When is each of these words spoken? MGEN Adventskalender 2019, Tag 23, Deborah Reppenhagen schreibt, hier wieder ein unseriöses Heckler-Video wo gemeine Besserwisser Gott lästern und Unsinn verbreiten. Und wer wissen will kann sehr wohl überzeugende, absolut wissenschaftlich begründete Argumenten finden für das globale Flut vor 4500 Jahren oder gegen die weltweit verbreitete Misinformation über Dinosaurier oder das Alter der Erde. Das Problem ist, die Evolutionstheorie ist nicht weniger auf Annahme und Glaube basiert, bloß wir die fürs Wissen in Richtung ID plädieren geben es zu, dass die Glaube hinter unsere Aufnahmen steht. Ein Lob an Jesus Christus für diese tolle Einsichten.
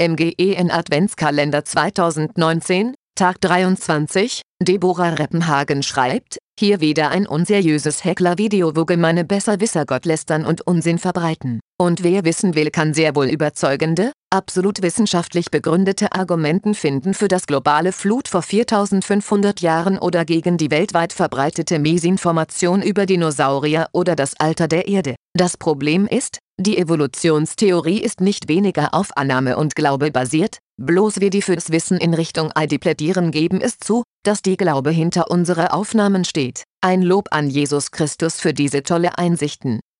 MGEN 0.00 0.70
Adventskalender 0.70 1.62
2019, 1.62 2.94
Tag 3.16 3.38
23, 3.42 4.40
Deborah 4.62 5.10
Reppenhagen 5.10 5.82
schreibt, 5.82 6.38
hier 6.58 6.80
wieder 6.80 7.10
ein 7.10 7.26
unseriöses 7.26 8.02
Heckler-Video 8.02 8.74
wo 8.76 8.86
gemeine 8.86 9.26
Besserwisser 9.26 9.84
Gott 9.84 10.06
lästern 10.06 10.46
und 10.46 10.66
Unsinn 10.66 10.96
verbreiten. 10.96 11.60
Und 11.78 12.02
wer 12.02 12.24
wissen 12.24 12.54
will 12.54 12.70
kann 12.70 12.94
sehr 12.94 13.14
wohl 13.14 13.26
überzeugende, 13.26 14.12
absolut 14.30 14.82
wissenschaftlich 14.82 15.50
begründete 15.50 16.12
Argumenten 16.12 16.74
finden 16.74 17.14
für 17.14 17.28
das 17.28 17.46
globale 17.46 17.92
Flut 17.92 18.28
vor 18.28 18.42
4500 18.42 19.60
Jahren 19.60 19.98
oder 19.98 20.24
gegen 20.24 20.56
die 20.56 20.70
weltweit 20.70 21.12
verbreitete 21.12 21.78
Misinformation 21.78 22.82
über 22.82 23.06
Dinosaurier 23.06 23.88
oder 23.92 24.16
das 24.16 24.38
Alter 24.38 24.68
der 24.68 24.88
Erde. 24.88 25.16
Das 25.34 25.56
Problem 25.56 26.06
ist, 26.06 26.38
die 26.58 26.78
Evolutionstheorie 26.78 27.98
ist 27.98 28.20
nicht 28.20 28.48
weniger 28.48 28.94
auf 28.94 29.16
Annahme 29.16 29.56
und 29.56 29.74
Glaube 29.74 30.10
basiert, 30.10 30.58
bloß 30.80 31.20
wir 31.20 31.30
die 31.30 31.42
fürs 31.42 31.70
Wissen 31.70 31.98
in 31.98 32.14
Richtung 32.14 32.52
ID 32.56 32.80
plädieren 32.80 33.30
geben 33.30 33.60
es 33.60 33.78
zu, 33.78 34.04
dass 34.24 34.42
die 34.42 34.56
Glaube 34.56 34.90
hinter 34.90 35.30
unsere 35.30 35.72
Aufnahmen 35.72 36.24
steht. 36.24 36.64
Ein 36.80 37.02
Lob 37.02 37.28
an 37.30 37.50
Jesus 37.50 37.90
Christus 37.90 38.40
für 38.40 38.54
diese 38.54 38.82
tolle 38.82 39.18
Einsichten. 39.18 39.80